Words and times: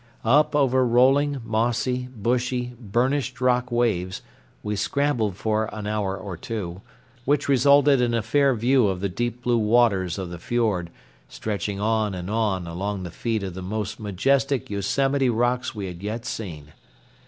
Up 0.25 0.55
over 0.55 0.83
rolling, 0.83 1.41
mossy, 1.45 2.07
bushy, 2.11 2.73
burnished 2.79 3.39
rock 3.39 3.71
waves 3.71 4.23
we 4.63 4.75
scrambled 4.75 5.35
for 5.35 5.65
an 5.71 5.85
hour 5.85 6.17
or 6.17 6.35
two, 6.35 6.81
which 7.23 7.47
resulted 7.47 8.01
in 8.01 8.15
a 8.15 8.23
fair 8.23 8.55
view 8.55 8.87
of 8.87 8.99
the 8.99 9.09
deep 9.09 9.43
blue 9.43 9.59
waters 9.59 10.17
of 10.17 10.31
the 10.31 10.39
fiord 10.39 10.89
stretching 11.29 11.79
on 11.79 12.15
and 12.15 12.31
on 12.31 12.65
along 12.65 13.03
the 13.03 13.11
feet 13.11 13.43
of 13.43 13.53
the 13.53 13.61
most 13.61 13.99
majestic 13.99 14.71
Yosemite 14.71 15.29
rocks 15.29 15.75
we 15.75 15.85
had 15.85 16.01
yet 16.01 16.25
seen. 16.25 16.73